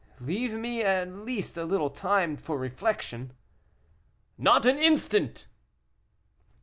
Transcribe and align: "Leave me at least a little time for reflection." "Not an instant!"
"Leave 0.19 0.55
me 0.55 0.81
at 0.81 1.07
least 1.09 1.55
a 1.57 1.63
little 1.63 1.91
time 1.91 2.35
for 2.35 2.57
reflection." 2.57 3.33
"Not 4.35 4.65
an 4.65 4.79
instant!" 4.79 5.45